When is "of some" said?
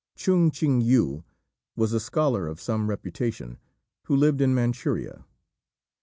2.47-2.89